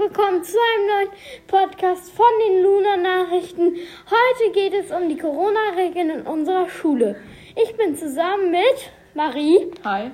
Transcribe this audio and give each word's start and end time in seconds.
willkommen 0.00 0.42
zu 0.42 0.56
einem 0.56 0.86
neuen 0.86 1.10
Podcast 1.46 2.10
von 2.12 2.24
den 2.42 2.62
Luna 2.62 2.96
Nachrichten. 2.96 3.74
Heute 4.06 4.52
geht 4.54 4.72
es 4.72 4.90
um 4.90 5.10
die 5.10 5.18
Corona-Regeln 5.18 6.08
in 6.08 6.22
unserer 6.22 6.70
Schule. 6.70 7.16
Ich 7.54 7.76
bin 7.76 7.94
zusammen 7.94 8.50
mit 8.50 8.90
Marie. 9.12 9.70
Hi. 9.84 10.10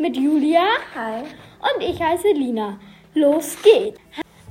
Mit 0.00 0.16
Julia. 0.16 0.64
Hi. 0.96 1.20
Und 1.20 1.80
ich 1.80 2.02
heiße 2.02 2.26
Lina. 2.32 2.80
Los 3.14 3.56
geht's. 3.62 4.00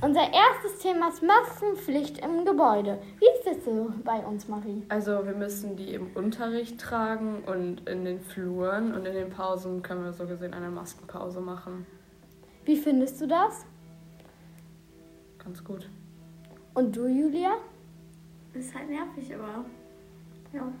Unser 0.00 0.22
erstes 0.22 0.78
Thema 0.80 1.08
ist 1.08 1.22
Maskenpflicht 1.22 2.24
im 2.24 2.46
Gebäude. 2.46 3.02
Wie 3.18 3.26
ist 3.26 3.46
das 3.46 3.62
so 3.66 3.92
bei 4.02 4.20
uns, 4.20 4.48
Marie? 4.48 4.82
Also 4.88 5.26
wir 5.26 5.34
müssen 5.34 5.76
die 5.76 5.92
im 5.92 6.10
Unterricht 6.14 6.80
tragen 6.80 7.44
und 7.46 7.86
in 7.86 8.06
den 8.06 8.18
Fluren 8.18 8.94
und 8.94 9.04
in 9.04 9.12
den 9.12 9.28
Pausen 9.28 9.82
können 9.82 10.04
wir 10.04 10.14
so 10.14 10.24
gesehen 10.26 10.54
eine 10.54 10.70
Maskenpause 10.70 11.42
machen. 11.42 11.84
Wie 12.64 12.76
findest 12.76 13.20
du 13.20 13.26
das? 13.26 13.66
Ganz 15.42 15.64
gut. 15.64 15.88
Und 16.74 16.94
du, 16.94 17.06
Julia? 17.06 17.56
Ist 18.54 18.74
halt 18.74 18.88
nervig, 18.88 19.34
aber 19.34 19.64
ja. 20.52 20.72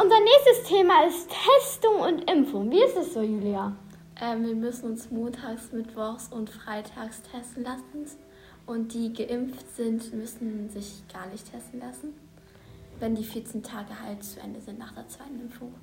Unser 0.00 0.20
nächstes 0.20 0.68
Thema 0.68 1.06
ist 1.06 1.28
Testung 1.28 2.00
und 2.00 2.30
Impfung. 2.30 2.70
Wie 2.70 2.82
ist 2.82 2.96
es 2.96 3.14
so, 3.14 3.22
Julia? 3.22 3.72
Ähm, 4.20 4.44
wir 4.44 4.54
müssen 4.54 4.90
uns 4.90 5.10
montags, 5.10 5.72
mittwochs 5.72 6.28
und 6.28 6.50
freitags 6.50 7.22
testen 7.22 7.64
lassen. 7.64 8.06
Und 8.66 8.94
die 8.94 9.12
geimpft 9.12 9.76
sind, 9.76 10.12
müssen 10.14 10.68
sich 10.70 11.02
gar 11.12 11.26
nicht 11.26 11.50
testen 11.50 11.80
lassen, 11.80 12.14
wenn 12.98 13.14
die 13.14 13.24
14 13.24 13.62
Tage 13.62 14.00
halt 14.00 14.24
zu 14.24 14.40
Ende 14.40 14.60
sind 14.60 14.78
nach 14.78 14.92
der 14.92 15.06
zweiten 15.08 15.40
Impfung. 15.40 15.74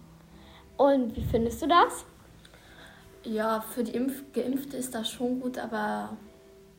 Und 0.77 1.15
wie 1.15 1.23
findest 1.23 1.61
du 1.61 1.67
das? 1.67 2.05
Ja, 3.23 3.61
für 3.61 3.83
die 3.83 3.91
Impf 3.91 4.23
Geimpfte 4.33 4.77
ist 4.77 4.95
das 4.95 5.09
schon 5.11 5.39
gut, 5.39 5.59
aber 5.59 6.17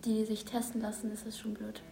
die 0.04 0.24
sich 0.24 0.44
testen 0.44 0.80
lassen, 0.80 1.12
ist 1.12 1.26
es 1.26 1.38
schon 1.38 1.54
blöd. 1.54 1.82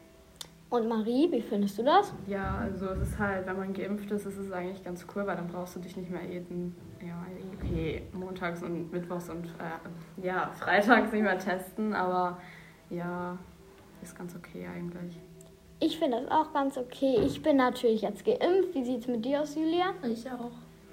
Und 0.70 0.88
Marie, 0.88 1.30
wie 1.32 1.42
findest 1.42 1.78
du 1.78 1.82
das? 1.82 2.14
Ja, 2.28 2.58
also 2.58 2.86
es 2.90 3.08
ist 3.08 3.18
halt, 3.18 3.44
wenn 3.46 3.56
man 3.56 3.72
geimpft 3.72 4.08
ist, 4.12 4.24
ist 4.24 4.36
es 4.36 4.52
eigentlich 4.52 4.84
ganz 4.84 5.04
cool, 5.14 5.26
weil 5.26 5.36
dann 5.36 5.48
brauchst 5.48 5.74
du 5.74 5.80
dich 5.80 5.96
nicht 5.96 6.10
mehr 6.10 6.24
jeden, 6.24 6.76
ja, 7.04 7.26
okay, 7.58 8.02
montags 8.12 8.62
und 8.62 8.92
mittwochs 8.92 9.28
und 9.30 9.46
äh, 9.46 10.24
ja, 10.24 10.52
freitags 10.56 11.12
nicht 11.12 11.22
mehr 11.22 11.38
testen, 11.38 11.92
aber 11.92 12.38
ja, 12.88 13.36
ist 14.00 14.16
ganz 14.16 14.36
okay 14.36 14.68
eigentlich. 14.72 15.18
Ich 15.80 15.98
finde 15.98 16.20
das 16.20 16.30
auch 16.30 16.52
ganz 16.52 16.78
okay. 16.78 17.16
Ich 17.24 17.42
bin 17.42 17.56
natürlich 17.56 18.02
jetzt 18.02 18.24
geimpft. 18.24 18.74
Wie 18.74 18.84
sieht 18.84 19.00
es 19.00 19.08
mit 19.08 19.24
dir 19.24 19.40
aus, 19.40 19.56
Julia? 19.56 19.94
Ich 20.04 20.30
auch. 20.30 20.52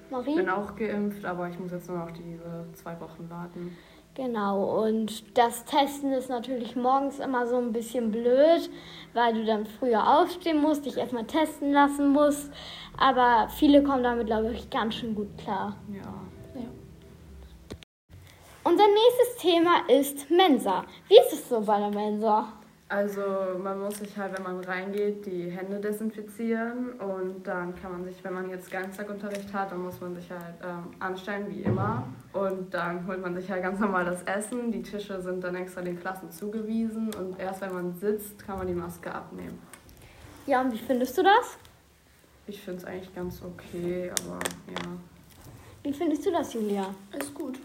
Marie? 0.10 0.30
Ich 0.30 0.36
bin 0.38 0.50
auch 0.50 0.76
geimpft, 0.76 1.26
aber 1.26 1.50
ich 1.50 1.60
muss 1.60 1.72
jetzt 1.72 1.90
nur 1.90 1.98
noch 1.98 2.12
diese 2.12 2.66
zwei 2.74 3.00
Wochen 3.02 3.30
warten. 3.30 3.76
Genau, 4.18 4.84
und 4.84 5.38
das 5.38 5.64
Testen 5.66 6.12
ist 6.12 6.28
natürlich 6.28 6.76
morgens 6.76 7.20
immer 7.20 7.46
so 7.46 7.58
ein 7.58 7.72
bisschen 7.72 8.12
blöd, 8.12 8.68
weil 9.14 9.36
du 9.36 9.46
dann 9.46 9.68
früher 9.68 10.20
aufstehen 10.20 10.60
musst, 10.60 10.88
dich 10.88 10.98
erstmal 10.98 11.26
testen 11.26 11.72
lassen 11.72 12.14
musst. 12.14 12.52
Aber 12.98 13.48
viele 13.50 13.84
kommen 13.84 14.02
damit, 14.02 14.26
glaube 14.26 14.54
ich, 14.54 14.72
ganz 14.72 14.96
schön 14.96 15.14
gut 15.14 15.38
klar. 15.38 15.78
Ja. 15.94 16.64
Unser 18.64 18.86
nächstes 18.88 19.38
Thema 19.40 19.88
ist 19.88 20.32
Mensa. 20.32 20.84
Wie 21.08 21.20
ist 21.20 21.34
es 21.34 21.48
so 21.48 21.62
bei 21.62 21.80
der 21.80 21.92
Mensa? 21.92 22.54
Also 22.90 23.22
man 23.62 23.82
muss 23.82 23.98
sich 23.98 24.16
halt, 24.18 24.38
wenn 24.38 24.44
man 24.44 24.64
reingeht, 24.64 25.26
die 25.26 25.50
Hände 25.50 25.78
desinfizieren 25.78 26.92
und 26.94 27.46
dann 27.46 27.76
kann 27.76 27.92
man 27.92 28.06
sich, 28.06 28.24
wenn 28.24 28.34
man 28.34 28.50
jetzt 28.50 28.72
Ganztagunterricht 28.72 29.52
hat, 29.52 29.74
dann 29.74 29.84
muss 29.84 30.00
man 30.00 30.16
sich 30.16 30.32
halt 30.32 30.56
ähm, 30.64 30.92
anstellen, 31.00 31.48
wie 31.50 31.64
immer. 31.64 32.08
Und 32.32 32.74
dann 32.74 33.06
holt 33.06 33.22
man 33.22 33.36
sich 33.36 33.52
halt 33.52 33.62
ganz 33.64 33.80
normal 33.82 34.06
das 34.06 34.24
Essen. 34.24 34.72
Die 34.72 34.82
Tische 34.82 35.22
sind 35.22 35.44
dann 35.44 35.56
extra 35.56 35.82
den 35.82 36.00
Klassen 36.00 36.32
zugewiesen 36.32 37.14
und 37.16 37.38
erst 37.38 37.60
wenn 37.60 37.74
man 37.74 37.94
sitzt, 37.94 38.40
kann 38.46 38.58
man 38.58 38.68
die 38.68 38.74
Maske 38.74 39.14
abnehmen. 39.14 39.60
Ja, 40.46 40.62
und 40.62 40.72
wie 40.72 40.78
findest 40.78 41.18
du 41.18 41.24
das? 41.24 41.58
Ich 42.48 42.62
finde 42.62 42.80
es 42.80 42.86
eigentlich 42.86 43.14
ganz 43.14 43.42
okay, 43.44 44.10
aber 44.22 44.40
ja. 44.72 44.92
Wie 45.84 45.92
findest 45.92 46.26
du 46.26 46.32
das, 46.32 46.54
Julia? 46.54 46.96
Ist 47.20 47.34
gut. 47.34 47.60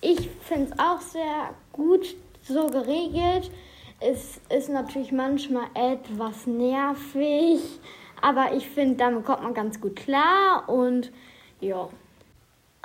Ich 0.00 0.28
finde 0.42 0.72
es 0.72 0.78
auch 0.78 1.00
sehr 1.00 1.54
gut 1.72 2.16
so 2.42 2.66
geregelt. 2.66 3.52
Es 4.00 4.40
ist 4.50 4.68
natürlich 4.68 5.12
manchmal 5.12 5.66
etwas 5.74 6.46
nervig, 6.46 7.60
aber 8.20 8.52
ich 8.54 8.68
finde, 8.68 8.96
damit 8.96 9.24
kommt 9.24 9.42
man 9.42 9.54
ganz 9.54 9.80
gut 9.80 9.96
klar 9.96 10.68
und 10.68 11.10
ja. 11.60 11.88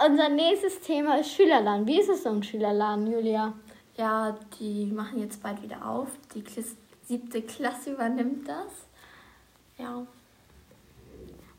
Unser 0.05 0.29
nächstes 0.29 0.79
Thema 0.79 1.19
ist 1.19 1.31
Schülerladen. 1.33 1.85
Wie 1.85 1.99
ist 1.99 2.09
es 2.09 2.23
so 2.23 2.29
im 2.29 2.41
Schülerladen, 2.41 3.11
Julia? 3.11 3.53
Ja, 3.97 4.37
die 4.59 4.85
machen 4.85 5.19
jetzt 5.19 5.43
bald 5.43 5.61
wieder 5.61 5.85
auf. 5.85 6.07
Die 6.33 6.41
Klis 6.41 6.77
siebte 7.05 7.41
Klasse 7.41 7.93
übernimmt 7.93 8.47
das. 8.47 8.87
Ja, 9.77 10.05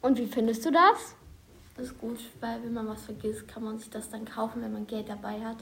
Und 0.01 0.19
wie 0.19 0.27
findest 0.27 0.65
du 0.65 0.71
das? 0.71 1.17
ist 1.77 1.99
gut, 1.99 2.19
weil 2.41 2.63
wenn 2.63 2.75
man 2.75 2.89
was 2.89 3.03
vergisst, 3.03 3.49
kann 3.49 3.65
man 3.65 3.79
sich 3.79 3.91
das 3.91 4.11
dann 4.11 4.25
kaufen, 4.25 4.63
wenn 4.63 4.73
man 4.73 4.87
Geld 4.87 5.09
dabei 5.09 5.41
hat. 5.41 5.57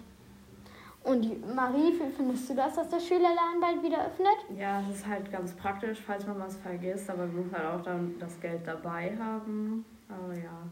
Und 1.05 1.23
die- 1.23 1.41
Marie, 1.55 1.93
wie 1.99 2.11
findest 2.15 2.51
du 2.51 2.55
das, 2.55 2.75
dass 2.75 2.89
der 2.89 3.01
Schülerladen 3.01 3.61
bald 3.61 3.83
wieder 3.83 4.05
öffnet? 4.07 4.37
Ja, 4.59 4.81
es 4.91 4.97
ist 4.97 5.07
halt 5.07 5.31
ganz 5.33 5.55
praktisch, 5.55 5.99
falls 6.07 6.27
man 6.27 6.39
was 6.39 6.57
vergisst, 6.57 7.09
aber 7.09 7.27
man 7.27 7.45
muss 7.45 7.53
halt 7.53 7.67
auch 7.67 7.83
dann 7.83 8.15
das 8.19 8.39
Geld 8.41 8.67
dabei 8.67 9.17
haben. 9.19 9.85
Aber 10.09 10.35
ja. 10.35 10.63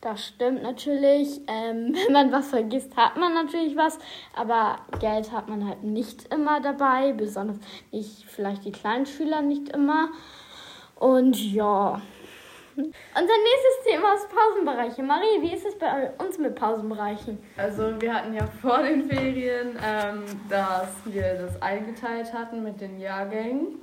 Das 0.00 0.26
stimmt 0.26 0.62
natürlich. 0.62 1.40
Ähm, 1.46 1.94
wenn 2.06 2.12
man 2.12 2.32
was 2.32 2.48
vergisst, 2.48 2.96
hat 2.96 3.16
man 3.16 3.34
natürlich 3.34 3.76
was. 3.76 3.98
Aber 4.34 4.78
Geld 5.00 5.32
hat 5.32 5.48
man 5.48 5.66
halt 5.66 5.82
nicht 5.82 6.32
immer 6.32 6.60
dabei. 6.60 7.12
Besonders 7.12 7.58
nicht, 7.92 8.24
vielleicht 8.26 8.64
die 8.64 8.72
kleinen 8.72 9.06
Schüler 9.06 9.42
nicht 9.42 9.68
immer. 9.70 10.08
Und 10.96 11.36
ja. 11.52 12.00
Unser 12.76 12.92
nächstes 13.14 13.84
Thema 13.86 14.14
ist 14.14 14.28
Pausenbereiche. 14.28 15.02
Marie, 15.02 15.42
wie 15.42 15.54
ist 15.54 15.64
es 15.64 15.78
bei 15.78 16.10
uns 16.18 16.38
mit 16.38 16.54
Pausenbereichen? 16.54 17.38
Also 17.56 18.00
wir 18.00 18.14
hatten 18.14 18.34
ja 18.34 18.46
vor 18.62 18.82
den 18.82 19.08
Ferien, 19.08 19.78
ähm, 19.84 20.24
dass 20.48 20.88
wir 21.04 21.34
das 21.34 21.60
eingeteilt 21.62 22.32
hatten 22.32 22.62
mit 22.62 22.80
den 22.80 22.98
Jahrgängen. 22.98 23.80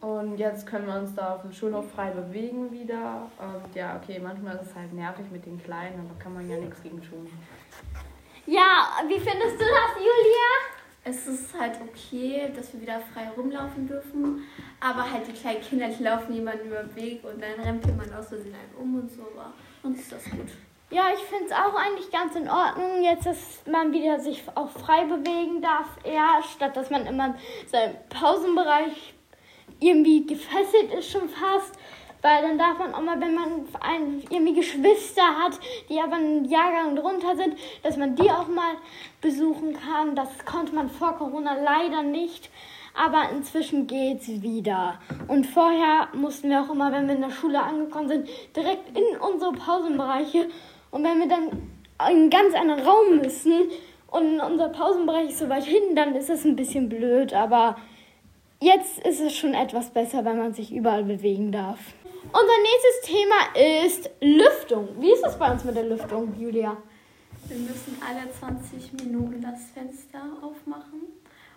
Und 0.00 0.36
jetzt 0.36 0.66
können 0.66 0.86
wir 0.86 0.96
uns 0.96 1.14
da 1.14 1.34
auf 1.34 1.42
dem 1.42 1.52
Schulhof 1.52 1.90
frei 1.92 2.10
bewegen 2.10 2.70
wieder. 2.70 3.30
Und 3.38 3.74
ja, 3.74 3.96
okay, 3.96 4.20
manchmal 4.22 4.56
ist 4.56 4.70
es 4.70 4.74
halt 4.74 4.92
nervig 4.92 5.26
mit 5.30 5.46
den 5.46 5.62
Kleinen, 5.62 5.98
aber 6.00 6.18
kann 6.22 6.34
man 6.34 6.48
ja 6.48 6.58
nichts 6.58 6.82
gegen 6.82 7.00
tun. 7.00 7.26
Ja, 8.46 8.88
wie 9.08 9.18
findest 9.18 9.54
du 9.54 9.64
das, 9.64 9.96
Julia? 9.96 10.73
Es 11.06 11.26
ist 11.26 11.52
halt 11.58 11.78
okay, 11.82 12.50
dass 12.56 12.72
wir 12.72 12.80
wieder 12.80 12.98
frei 12.98 13.28
rumlaufen 13.36 13.86
dürfen, 13.86 14.42
aber 14.80 15.10
halt 15.10 15.28
die 15.28 15.32
kleinen 15.32 15.60
Kinder, 15.60 15.88
die 15.88 16.02
laufen 16.02 16.32
jemanden 16.32 16.66
über 16.66 16.82
den 16.82 16.96
Weg 16.96 17.22
und 17.24 17.42
dann 17.42 17.62
rempelt 17.62 17.94
man 17.94 18.12
aus 18.14 18.28
Versehen 18.28 18.54
halt 18.54 18.74
um 18.80 18.94
und 18.94 19.10
so, 19.10 19.20
aber 19.34 19.52
uns 19.82 20.00
ist 20.00 20.12
das 20.12 20.24
gut. 20.24 20.48
Ja, 20.90 21.08
ich 21.12 21.20
finde 21.24 21.46
es 21.46 21.52
auch 21.52 21.74
eigentlich 21.74 22.10
ganz 22.10 22.36
in 22.36 22.48
Ordnung, 22.48 23.02
jetzt, 23.02 23.26
dass 23.26 23.62
man 23.70 23.92
wieder 23.92 24.18
sich 24.20 24.42
auch 24.54 24.70
frei 24.70 25.04
bewegen 25.04 25.60
darf, 25.60 25.88
eher, 26.04 26.40
statt 26.54 26.76
dass 26.76 26.88
man 26.88 27.04
immer 27.04 27.26
in 27.26 27.68
seinem 27.68 27.96
Pausenbereich 28.08 29.14
irgendwie 29.80 30.26
gefesselt 30.26 30.92
ist 30.96 31.10
schon 31.10 31.28
fast. 31.28 31.76
Weil 32.24 32.40
dann 32.40 32.56
darf 32.56 32.78
man 32.78 32.94
auch 32.94 33.02
mal, 33.02 33.20
wenn 33.20 33.34
man 33.34 33.66
ein, 33.80 34.22
irgendwie 34.30 34.54
Geschwister 34.54 35.20
hat, 35.20 35.60
die 35.90 36.00
aber 36.00 36.14
einen 36.14 36.46
Jahrgang 36.46 36.96
drunter 36.96 37.36
sind, 37.36 37.54
dass 37.82 37.98
man 37.98 38.16
die 38.16 38.30
auch 38.30 38.48
mal 38.48 38.76
besuchen 39.20 39.74
kann. 39.74 40.16
Das 40.16 40.30
konnte 40.46 40.74
man 40.74 40.88
vor 40.88 41.18
Corona 41.18 41.54
leider 41.62 42.02
nicht. 42.02 42.48
Aber 42.94 43.28
inzwischen 43.30 43.86
geht's 43.86 44.26
wieder. 44.40 45.00
Und 45.28 45.46
vorher 45.46 46.08
mussten 46.14 46.48
wir 46.48 46.62
auch 46.62 46.70
immer, 46.70 46.92
wenn 46.92 47.08
wir 47.08 47.14
in 47.14 47.20
der 47.20 47.30
Schule 47.30 47.62
angekommen 47.62 48.08
sind, 48.08 48.26
direkt 48.56 48.96
in 48.96 49.18
unsere 49.18 49.52
Pausenbereiche. 49.52 50.48
Und 50.92 51.04
wenn 51.04 51.18
wir 51.18 51.28
dann 51.28 51.48
in 51.48 51.70
einen 51.98 52.30
ganz 52.30 52.54
anderen 52.54 52.86
Raum 52.86 53.18
müssen 53.18 53.68
und 54.10 54.40
unser 54.40 54.70
Pausenbereich 54.70 55.28
ist 55.28 55.40
so 55.40 55.50
weit 55.50 55.64
hinten, 55.64 55.94
dann 55.94 56.14
ist 56.14 56.30
es 56.30 56.46
ein 56.46 56.56
bisschen 56.56 56.88
blöd. 56.88 57.34
Aber 57.34 57.76
jetzt 58.62 59.06
ist 59.06 59.20
es 59.20 59.36
schon 59.36 59.52
etwas 59.52 59.90
besser, 59.90 60.24
weil 60.24 60.36
man 60.36 60.54
sich 60.54 60.72
überall 60.72 61.04
bewegen 61.04 61.52
darf. 61.52 61.80
Unser 62.32 62.58
nächstes 62.62 63.00
Thema 63.02 63.36
ist 63.54 64.10
Lüftung. 64.20 65.00
Wie 65.00 65.12
ist 65.12 65.24
es 65.24 65.38
bei 65.38 65.52
uns 65.52 65.64
mit 65.64 65.76
der 65.76 65.84
Lüftung, 65.84 66.34
Julia? 66.38 66.76
Wir 67.46 67.58
müssen 67.58 68.00
alle 68.04 68.30
20 68.32 68.92
Minuten 68.94 69.42
das 69.42 69.70
Fenster 69.72 70.22
aufmachen 70.42 71.02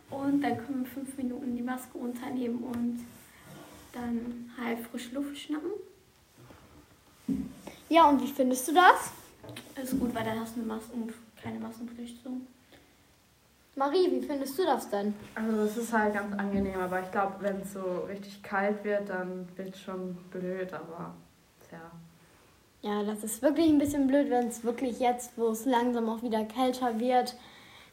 und 0.10 0.42
dann 0.42 0.58
können 0.58 0.84
wir 0.84 0.92
5 0.92 1.18
Minuten 1.18 1.56
die 1.56 1.64
Maske 1.64 1.98
unternehmen 1.98 2.64
und 2.64 3.06
dann 3.94 4.52
halt 4.62 4.80
frische 4.88 5.16
Luft 5.16 5.38
schnappen. 5.38 5.72
Ja, 7.90 8.10
und 8.10 8.22
wie 8.22 8.28
findest 8.28 8.68
du 8.68 8.74
das? 8.74 9.12
Ist 9.82 10.00
gut, 10.00 10.14
weil 10.14 10.26
dann 10.26 10.40
hast 10.40 10.56
du 10.56 10.60
eine 10.60 10.68
Masken 10.68 11.14
keine 11.42 11.60
Maskenpflicht 11.60 12.24
so. 12.24 12.32
Marie, 13.78 14.10
wie 14.12 14.22
findest 14.22 14.58
du 14.58 14.66
das 14.66 14.90
denn? 14.90 15.14
Also 15.36 15.62
es 15.62 15.78
ist 15.78 15.94
halt 15.94 16.16
ganz 16.16 16.36
angenehm, 16.36 16.80
aber 16.80 17.00
ich 17.00 17.12
glaube, 17.12 17.36
wenn 17.42 17.62
es 17.62 17.74
so 17.74 18.06
richtig 18.10 18.42
kalt 18.42 18.84
wird, 18.84 19.08
dann 19.08 19.48
wird 19.56 19.76
es 19.76 19.80
schon 19.80 20.16
blöd, 20.32 20.74
aber 20.74 21.14
tja. 21.70 21.92
Ja, 22.82 23.04
das 23.04 23.24
ist 23.24 23.44
wirklich 23.44 23.70
ein 23.70 23.78
bisschen 23.78 24.08
blöd, 24.08 24.32
wenn 24.32 24.48
es 24.48 24.64
wirklich 24.64 25.00
jetzt, 25.00 25.38
wo 25.38 25.50
es 25.50 25.66
langsam 25.66 26.10
auch 26.10 26.24
wieder 26.24 26.44
kälter 26.46 27.00
wird, 27.00 27.36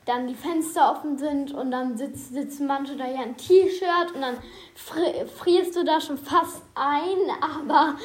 dann 0.07 0.27
die 0.27 0.35
Fenster 0.35 0.91
offen 0.91 1.19
sind 1.19 1.53
und 1.53 1.71
dann 1.71 1.99
sitz, 1.99 2.31
sitzen 2.31 2.67
manche 2.67 2.97
da 2.97 3.07
ja 3.07 3.21
ein 3.21 3.37
T-Shirt 3.37 4.15
und 4.15 4.23
dann 4.23 4.37
fri 4.75 5.27
frierst 5.27 5.77
du 5.77 5.85
da 5.85 6.01
schon 6.01 6.17
fast 6.17 6.63
ein. 6.75 7.19
Aber 7.61 7.97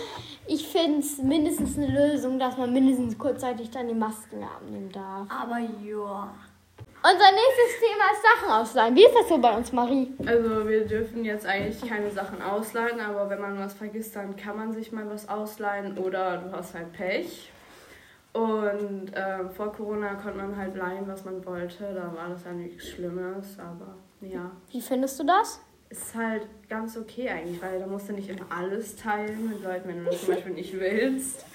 ich 0.48 0.68
finde 0.68 1.00
es 1.00 1.18
mindestens 1.20 1.78
eine 1.78 1.88
Lösung, 1.88 2.40
dass 2.40 2.58
man 2.58 2.74
mindestens 2.74 3.18
kurzzeitig 3.18 3.70
dann 3.70 3.88
die 3.88 3.94
Masken 3.94 4.44
abnehmen 4.44 4.92
darf. 4.92 5.28
Aber 5.30 5.60
ja. 5.60 6.30
Unser 7.02 7.32
nächstes 7.32 7.80
Thema 7.80 8.12
ist 8.12 8.22
Sachen 8.22 8.52
ausleihen. 8.52 8.96
Wie 8.96 9.06
ist 9.06 9.16
das 9.16 9.30
so 9.30 9.38
bei 9.38 9.56
uns, 9.56 9.72
Marie? 9.72 10.14
Also 10.26 10.68
wir 10.68 10.86
dürfen 10.86 11.24
jetzt 11.24 11.46
eigentlich 11.46 11.82
keine 11.88 12.12
Sachen 12.12 12.42
ausleihen, 12.42 13.00
aber 13.00 13.30
wenn 13.30 13.40
man 13.40 13.58
was 13.58 13.74
vergisst, 13.74 14.18
dann 14.18 14.36
kann 14.36 14.58
man 14.58 14.74
sich 14.74 14.92
mal 14.92 15.10
was 15.10 15.30
ausleihen 15.30 15.98
oder 15.98 16.38
du 16.40 16.52
hast 16.52 16.74
halt 16.74 16.92
Pech. 16.92 17.52
Und 18.34 19.14
äh, 19.14 19.50
vor 19.56 19.72
Corona 19.72 20.16
konnte 20.16 20.38
man 20.40 20.58
halt 20.58 20.76
leihen, 20.76 21.08
was 21.08 21.24
man 21.24 21.44
wollte. 21.46 21.94
Da 21.94 22.14
war 22.14 22.30
das 22.30 22.44
ja 22.44 22.52
nichts 22.52 22.90
Schlimmes, 22.90 23.58
aber 23.58 23.96
ja. 24.22 24.52
Wie 24.70 24.82
findest 24.82 25.18
du 25.20 25.24
das? 25.24 25.62
Ist 25.90 26.14
halt 26.14 26.48
ganz 26.68 26.98
okay 26.98 27.30
eigentlich, 27.30 27.62
weil 27.62 27.80
da 27.80 27.88
musst 27.88 28.10
du 28.10 28.14
nicht 28.14 28.30
immer 28.30 28.46
alles 28.50 28.98
teilen 28.98 29.50
mit 29.50 29.64
Leuten, 29.64 29.88
wenn 29.88 30.04
du 30.04 30.12
das 30.12 30.20
zum 30.26 30.36
Beispiel 30.36 30.54
nicht 30.54 30.78
willst. 30.78 31.46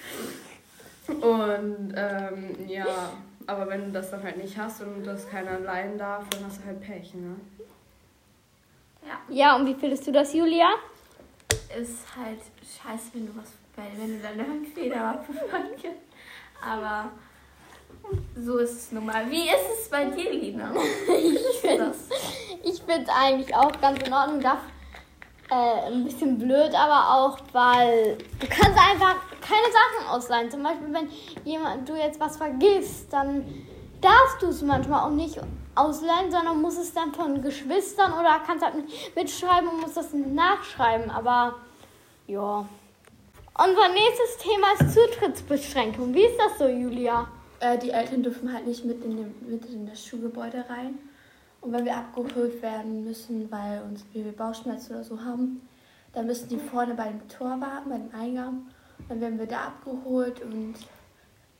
Und 1.07 1.93
ähm, 1.95 2.67
ja, 2.67 3.11
aber 3.47 3.67
wenn 3.67 3.85
du 3.85 3.91
das 3.91 4.11
dann 4.11 4.23
halt 4.23 4.37
nicht 4.37 4.57
hast 4.57 4.81
und 4.81 5.03
das 5.03 5.29
keiner 5.29 5.59
leihen 5.59 5.97
darf, 5.97 6.27
dann 6.29 6.45
hast 6.45 6.61
du 6.61 6.65
halt 6.65 6.81
Pech, 6.81 7.13
ne? 7.13 7.35
Ja, 9.29 9.55
und 9.55 9.67
wie 9.67 9.75
findest 9.75 10.07
du 10.07 10.11
das, 10.11 10.33
Julia? 10.33 10.67
Ist 11.79 12.05
halt 12.15 12.39
scheiße, 12.61 13.11
wenn 13.13 13.27
du 13.27 13.35
was, 13.35 13.53
wenn 13.75 14.17
du 14.17 14.19
deine 14.19 14.65
Feder 14.73 15.23
verfolgst. 15.23 15.85
Aber 16.61 17.11
so 18.35 18.57
ist 18.57 18.71
es 18.71 18.91
nun 18.91 19.05
mal. 19.05 19.29
Wie 19.29 19.47
ist 19.47 19.79
es 19.79 19.89
bei 19.89 20.05
dir, 20.05 20.31
Lina? 20.31 20.71
Ich 22.67 22.81
finde 22.81 23.03
ich 23.03 23.07
es 23.07 23.09
eigentlich 23.09 23.55
auch 23.55 23.71
ganz 23.79 24.01
in 24.01 24.13
Ordnung. 24.13 24.41
Darf, 24.41 24.59
äh, 25.51 25.91
ein 25.91 26.03
bisschen 26.03 26.39
blöd, 26.39 26.73
aber 26.73 27.15
auch, 27.15 27.37
weil 27.51 28.17
du 28.39 28.47
kannst 28.47 28.79
einfach 28.79 29.17
keine 29.47 29.67
Sachen 29.71 30.07
ausleihen. 30.09 30.51
Zum 30.51 30.63
Beispiel, 30.63 30.93
wenn 30.93 31.09
jemand, 31.43 31.87
du 31.87 31.95
jetzt 31.95 32.19
was 32.19 32.37
vergisst, 32.37 33.11
dann 33.11 33.45
darfst 34.01 34.41
du 34.41 34.47
es 34.47 34.61
manchmal 34.61 35.05
auch 35.05 35.15
nicht 35.15 35.39
ausleihen, 35.75 36.31
sondern 36.31 36.61
musst 36.61 36.79
es 36.79 36.93
dann 36.93 37.13
von 37.13 37.41
Geschwistern 37.41 38.13
oder 38.13 38.39
kannst 38.45 38.63
halt 38.63 38.75
mitschreiben 39.15 39.69
und 39.69 39.81
musst 39.81 39.97
das 39.97 40.13
nachschreiben. 40.13 41.11
Aber 41.11 41.55
ja. 42.27 42.65
Unser 43.57 43.87
nächstes 43.87 44.37
Thema 44.39 44.67
ist 44.77 44.93
Zutrittsbeschränkung. 44.93 46.13
Wie 46.13 46.25
ist 46.25 46.37
das 46.37 46.57
so, 46.57 46.67
Julia? 46.67 47.27
Äh, 47.61 47.77
die 47.77 47.91
Eltern 47.91 48.21
dürfen 48.21 48.51
halt 48.51 48.67
nicht 48.67 48.83
mit 48.83 49.03
in, 49.03 49.15
dem, 49.15 49.33
mit 49.47 49.65
in 49.67 49.87
das 49.87 50.05
Schulgebäude 50.05 50.65
rein. 50.69 50.97
Und 51.61 51.71
wenn 51.71 51.85
wir 51.85 51.95
abgeholt 51.95 52.61
werden 52.61 53.05
müssen, 53.05 53.49
weil 53.49 53.81
uns 53.81 54.03
wir 54.11 54.31
Bauchschmerzen 54.33 54.93
oder 54.93 55.03
so 55.03 55.19
haben, 55.21 55.67
dann 56.13 56.27
müssen 56.27 56.49
die 56.49 56.57
vorne 56.57 56.95
bei 56.95 57.07
dem 57.07 57.27
Tor 57.27 57.59
warten, 57.61 57.89
bei 57.89 57.97
dem 57.97 58.13
Eingang. 58.13 58.67
Dann 59.09 59.21
werden 59.21 59.39
wir 59.39 59.47
da 59.47 59.67
abgeholt 59.67 60.41
und 60.41 60.75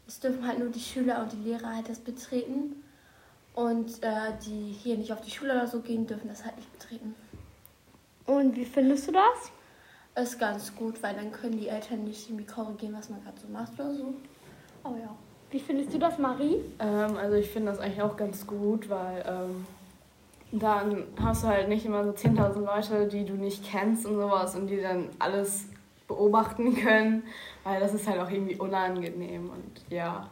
es 0.08 0.20
dürfen 0.20 0.48
halt 0.48 0.60
nur 0.60 0.70
die 0.70 0.80
Schüler 0.80 1.22
und 1.22 1.32
die 1.32 1.50
Lehrer 1.50 1.76
halt 1.76 1.90
das 1.90 2.00
betreten. 2.00 2.84
Und 3.54 4.04
äh, 4.04 4.34
die 4.46 4.76
hier 4.84 4.98
nicht 4.98 5.14
auf 5.14 5.22
die 5.22 5.32
Schule 5.32 5.54
oder 5.54 5.68
so 5.68 5.80
gehen, 5.80 6.06
dürfen 6.06 6.28
das 6.28 6.44
halt 6.44 6.58
nicht 6.58 6.72
betreten. 6.74 7.16
Und 8.26 8.56
wie 8.56 8.66
findest 8.66 9.08
du 9.08 9.14
das? 9.14 10.24
Ist 10.24 10.40
ganz 10.40 10.76
gut, 10.76 11.02
weil 11.02 11.14
dann 11.16 11.32
können 11.32 11.58
die 11.58 11.68
Eltern 11.68 12.04
nicht 12.04 12.30
irgendwie 12.30 12.46
korrigieren, 12.46 12.96
was 12.98 13.10
man 13.10 13.24
gerade 13.24 13.40
so 13.40 13.48
macht 13.48 13.74
oder 13.74 13.94
so. 13.94 14.14
Aber 14.84 14.98
ja. 14.98 15.16
Wie 15.52 15.60
findest 15.60 15.94
du 15.94 16.00
das, 16.00 16.18
Marie? 16.18 16.58
Ähm, 16.80 17.18
also 17.18 17.36
ich 17.36 17.50
finde 17.50 17.72
das 17.72 17.80
eigentlich 17.80 18.02
auch 18.02 18.18
ganz 18.18 18.46
gut, 18.46 18.90
weil 18.90 19.24
ähm, 19.28 19.66
dann 20.52 21.04
hast 21.22 21.44
du 21.44 21.48
halt 21.48 21.70
nicht 21.70 21.86
immer 21.86 22.04
so 22.04 22.12
10.000 22.12 22.60
Leute, 22.60 23.08
die 23.08 23.26
du 23.26 23.34
nicht 23.34 23.64
kennst 23.64 24.06
und 24.06 24.16
sowas 24.16 24.56
und 24.56 24.68
die 24.68 24.82
dann 24.82 25.10
alles 25.20 25.66
beobachten 26.08 26.76
können, 26.76 27.24
weil 27.64 27.80
das 27.80 27.94
ist 27.94 28.08
halt 28.08 28.20
auch 28.20 28.30
irgendwie 28.30 28.56
unangenehm 28.56 29.50
und 29.50 29.82
ja. 29.90 30.28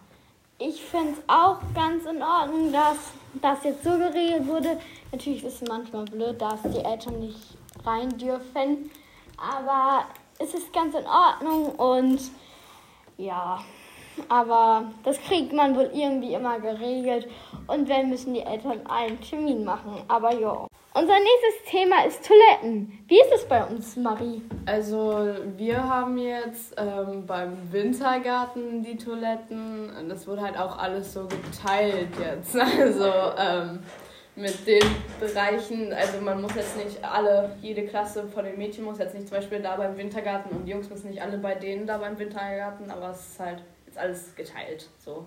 Ich 0.59 0.81
finde 0.81 1.13
es 1.13 1.17
auch 1.27 1.57
ganz 1.73 2.05
in 2.05 2.21
Ordnung, 2.21 2.71
dass 2.71 2.97
das 3.41 3.63
jetzt 3.63 3.83
so 3.83 3.97
geregelt 3.97 4.47
wurde. 4.47 4.79
Natürlich 5.11 5.43
ist 5.43 5.61
es 5.61 5.67
manchmal 5.67 6.05
blöd, 6.05 6.39
dass 6.39 6.61
die 6.63 6.77
Eltern 6.77 7.19
nicht 7.19 7.57
rein 7.83 8.09
dürfen, 8.17 8.91
aber 9.37 10.05
es 10.39 10.53
ist 10.53 10.71
ganz 10.71 10.95
in 10.95 11.05
Ordnung 11.05 11.71
und 11.75 12.19
ja, 13.17 13.59
aber 14.29 14.85
das 15.03 15.19
kriegt 15.21 15.53
man 15.53 15.75
wohl 15.75 15.89
irgendwie 15.93 16.33
immer 16.33 16.59
geregelt 16.59 17.27
und 17.67 17.89
wenn 17.89 18.09
müssen 18.09 18.33
die 18.33 18.41
Eltern 18.41 18.85
einen 18.87 19.19
Termin 19.21 19.63
machen, 19.63 20.01
aber 20.07 20.33
ja. 20.33 20.67
Unser 20.95 21.15
nächstes 21.17 21.71
Thema 21.71 22.05
ist 22.05 22.23
Toiletten. 22.23 23.03
Wie 23.07 23.19
ist 23.19 23.33
es 23.33 23.45
bei 23.45 23.63
uns, 23.65 23.95
Marie? 23.95 24.43
Also 24.67 25.27
wir 25.57 25.83
haben 25.83 26.19
jetzt 26.19 26.75
ähm, 26.77 27.25
beim 27.25 27.57
Wintergarten 27.71 28.83
die 28.83 28.95
Toiletten. 28.95 29.91
Das 30.07 30.27
wurde 30.27 30.41
halt 30.41 30.55
auch 30.55 30.77
alles 30.77 31.13
so 31.13 31.27
geteilt 31.27 32.09
jetzt. 32.19 32.55
Also 32.83 33.11
ähm, 33.39 33.79
mit 34.35 34.67
den 34.67 34.83
Bereichen, 35.19 35.91
also 35.93 36.21
man 36.21 36.41
muss 36.41 36.53
jetzt 36.53 36.77
nicht 36.77 37.03
alle, 37.03 37.55
jede 37.61 37.85
Klasse 37.85 38.27
von 38.27 38.45
den 38.45 38.57
Mädchen 38.57 38.83
muss 38.83 38.99
jetzt 38.99 39.15
nicht 39.15 39.27
zum 39.27 39.37
Beispiel 39.37 39.61
da 39.61 39.75
beim 39.75 39.97
Wintergarten 39.97 40.55
und 40.55 40.65
die 40.65 40.71
Jungs 40.71 40.89
müssen 40.89 41.09
nicht 41.09 41.21
alle 41.21 41.37
bei 41.39 41.55
denen 41.55 41.87
da 41.87 41.97
beim 41.97 42.17
Wintergarten, 42.19 42.91
aber 42.91 43.09
es 43.09 43.31
ist 43.31 43.39
halt 43.39 43.63
jetzt 43.87 43.97
alles 43.97 44.35
geteilt. 44.35 44.89
So. 44.99 45.25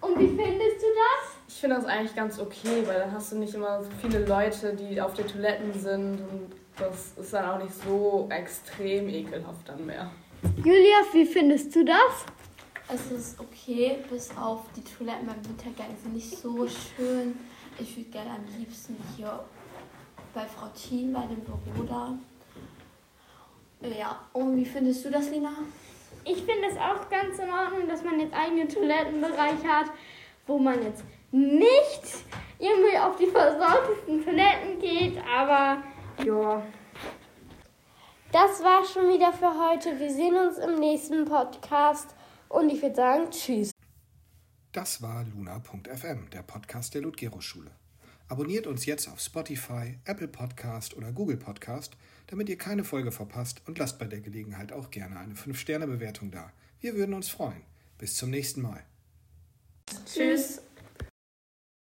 Und 0.00 0.18
wie 0.18 0.28
findest 0.28 0.82
du 0.82 0.86
das? 0.86 1.31
Ich 1.54 1.60
finde 1.60 1.76
das 1.76 1.84
eigentlich 1.84 2.16
ganz 2.16 2.40
okay, 2.40 2.82
weil 2.86 2.98
dann 2.98 3.12
hast 3.12 3.30
du 3.30 3.36
nicht 3.36 3.54
immer 3.54 3.84
so 3.84 3.90
viele 4.00 4.24
Leute, 4.24 4.74
die 4.74 5.00
auf 5.00 5.14
den 5.14 5.28
Toiletten 5.28 5.72
sind 5.74 6.18
und 6.18 6.50
das 6.76 7.12
ist 7.16 7.32
dann 7.32 7.48
auch 7.48 7.62
nicht 7.62 7.74
so 7.74 8.26
extrem 8.30 9.08
ekelhaft 9.08 9.68
dann 9.68 9.86
mehr. 9.86 10.10
Julia, 10.56 10.96
wie 11.12 11.26
findest 11.26 11.76
du 11.76 11.84
das? 11.84 12.26
Es 12.88 13.12
ist 13.12 13.38
okay, 13.38 13.98
bis 14.10 14.30
auf 14.36 14.60
die 14.74 14.82
Toiletten 14.82 15.26
beim 15.26 15.36
Wintergarten 15.44 15.94
sind 16.02 16.14
nicht 16.14 16.36
so 16.36 16.66
schön. 16.66 17.38
Ich 17.78 17.96
würde 17.96 18.10
gerne 18.10 18.30
am 18.30 18.58
liebsten 18.58 18.96
hier 19.16 19.44
bei 20.34 20.46
Frau 20.46 20.68
Thien, 20.74 21.12
bei 21.12 21.26
dem 21.26 21.40
Büro 21.40 21.84
da. 21.84 22.14
Ja, 23.88 24.20
und 24.32 24.56
wie 24.56 24.64
findest 24.64 25.04
du 25.04 25.10
das, 25.10 25.30
Lina? 25.30 25.52
Ich 26.24 26.38
finde 26.38 26.68
es 26.70 26.76
auch 26.76 27.08
ganz 27.08 27.38
in 27.38 27.50
Ordnung, 27.50 27.88
dass 27.88 28.02
man 28.02 28.18
jetzt 28.18 28.34
eigene 28.34 28.66
Toilettenbereich 28.66 29.64
hat, 29.64 29.86
wo 30.46 30.58
man 30.58 30.82
jetzt 30.82 31.04
nicht 31.32 32.24
irgendwie 32.58 32.98
auf 32.98 33.16
die 33.16 33.26
versorgtesten 33.26 34.22
Toiletten 34.24 34.78
geht, 34.78 35.18
aber 35.26 35.82
ja. 36.24 36.62
Das 38.30 38.62
war 38.62 38.84
schon 38.84 39.12
wieder 39.12 39.32
für 39.32 39.50
heute. 39.50 39.98
Wir 39.98 40.10
sehen 40.10 40.36
uns 40.36 40.58
im 40.58 40.78
nächsten 40.78 41.24
Podcast 41.24 42.14
und 42.48 42.70
ich 42.70 42.80
würde 42.80 42.94
sagen, 42.94 43.30
tschüss. 43.30 43.72
Das 44.72 45.02
war 45.02 45.24
luna.fm, 45.24 46.30
der 46.30 46.42
Podcast 46.42 46.94
der 46.94 47.02
Ludgero-Schule. 47.02 47.70
Abonniert 48.28 48.66
uns 48.66 48.86
jetzt 48.86 49.08
auf 49.08 49.20
Spotify, 49.20 49.98
Apple 50.06 50.28
Podcast 50.28 50.96
oder 50.96 51.12
Google 51.12 51.36
Podcast, 51.36 51.94
damit 52.28 52.48
ihr 52.48 52.56
keine 52.56 52.84
Folge 52.84 53.12
verpasst 53.12 53.60
und 53.66 53.78
lasst 53.78 53.98
bei 53.98 54.06
der 54.06 54.20
Gelegenheit 54.20 54.72
auch 54.72 54.90
gerne 54.90 55.18
eine 55.18 55.34
5-Sterne-Bewertung 55.34 56.30
da. 56.30 56.50
Wir 56.80 56.94
würden 56.94 57.14
uns 57.14 57.28
freuen. 57.28 57.62
Bis 57.98 58.16
zum 58.16 58.30
nächsten 58.30 58.62
Mal. 58.62 58.82